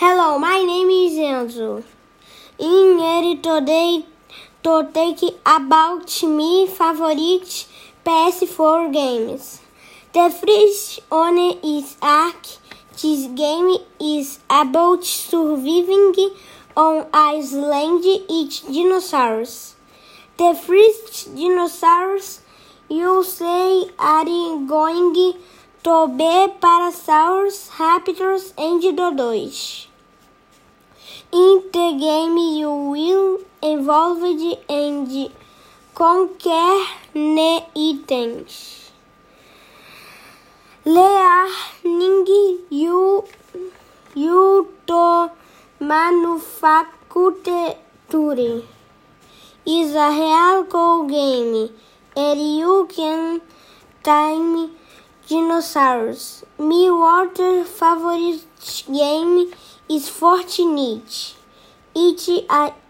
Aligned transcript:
Hello, 0.00 0.38
my 0.38 0.62
name 0.62 0.90
is 0.90 1.14
Enzo. 1.18 1.82
In 2.56 2.98
here 2.98 3.34
today 3.46 4.04
to 4.62 4.88
take 4.94 5.22
about 5.44 6.22
me 6.22 6.68
favorite 6.68 7.66
PS4 8.06 8.92
games. 8.92 9.60
The 10.12 10.30
first 10.30 11.00
one 11.08 11.40
is 11.64 11.96
Ark. 12.00 12.46
This 12.92 13.26
game 13.42 13.74
is 13.98 14.38
about 14.48 15.04
surviving 15.04 16.14
on 16.76 17.04
Iceland 17.12 18.04
eat 18.38 18.62
dinosaurs. 18.72 19.74
The 20.36 20.54
first 20.54 21.34
dinosaurs 21.34 22.42
you 22.88 23.24
say 23.24 23.90
are 23.98 24.24
going 24.76 25.34
to 25.88 26.06
be 26.18 26.32
Parasaurus, 26.62 27.58
Raptors, 27.76 28.46
and 28.62 28.82
Dodos. 28.98 29.86
In 31.32 31.62
the 31.72 31.86
game, 32.02 32.36
you 32.36 32.72
will 32.92 33.38
evolve 33.62 34.22
and 34.68 35.32
conquer 35.94 36.84
new 37.14 37.60
items. 37.74 38.90
Learning 40.84 42.26
you, 42.68 43.24
you 44.14 44.68
to 44.88 45.30
manufacture 45.80 47.76
is 49.64 49.94
a 49.94 50.10
real 50.20 51.06
game, 51.06 51.70
and 52.14 52.40
you 52.58 52.86
can 52.94 53.40
time 54.02 54.77
dinosaurs. 55.28 56.44
My 56.58 56.88
water 56.90 57.64
favorite 57.64 58.44
game 58.86 59.52
is 59.88 60.08
Fortnite. 60.08 61.34
It 61.94 62.28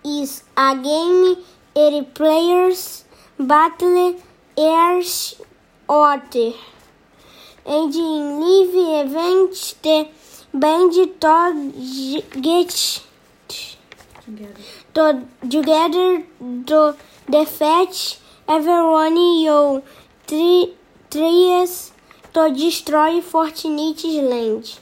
is 0.05 0.43
a 0.57 0.77
game 0.77 1.37
where 1.75 2.03
players 2.05 3.05
battle 3.39 4.21
earth 4.59 5.41
water. 5.89 6.53
And 7.67 7.95
in 7.95 8.41
live 8.41 9.07
events, 9.07 9.75
the 9.83 10.09
band 10.55 10.93
to 10.93 12.23
get 12.41 13.03
to, 14.95 15.23
together 15.51 16.23
to 16.67 16.97
defeat 17.31 18.19
everyone 18.49 19.17
you 19.17 19.83
three 20.27 20.75
tries 21.11 21.93
to 22.39 22.55
destroy 22.55 23.21
Fortnite 23.21 24.23
land. 24.23 24.79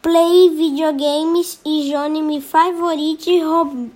Play 0.00 0.48
videogames 0.48 1.60
e 1.64 1.90
jogue 1.90 2.22
me 2.22 2.40
favorite 2.40 3.40
hob. 3.42 3.90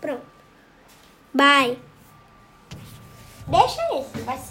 Pronto. 0.00 0.22
Bye. 1.32 1.78
Deixa 3.46 3.80
esse, 3.98 4.22
vai 4.24 4.38
ser 4.38 4.46